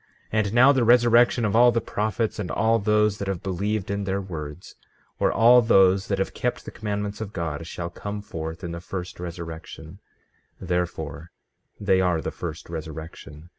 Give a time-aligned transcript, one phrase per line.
[0.33, 3.91] 15:22 And now, the resurrection of all the prophets, and all those that have believed
[3.91, 4.73] in their words,
[5.19, 8.81] or all those that have kept the commandments of God, shall come forth in the
[8.81, 9.99] first resurrection;
[10.59, 11.29] therefore,
[11.79, 13.49] they are the first resurrection.